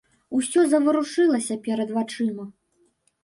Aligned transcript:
Усё 0.37 0.63
заварушылася 0.71 1.57
перад 1.67 1.93
вачыма. 1.97 2.45